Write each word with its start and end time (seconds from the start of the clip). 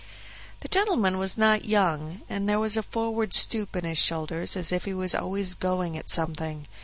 The 0.61 0.67
gentleman 0.67 1.19
was 1.19 1.37
not 1.37 1.63
young, 1.65 2.21
and 2.27 2.49
there 2.49 2.59
was 2.59 2.75
a 2.75 2.81
forward 2.81 3.35
stoop 3.35 3.75
in 3.75 3.83
his 3.85 3.99
shoulders 3.99 4.55
as 4.57 4.71
if 4.71 4.85
he 4.85 4.95
was 4.95 5.13
always 5.13 5.53
going 5.53 5.95
at 5.95 6.09
something. 6.09 6.65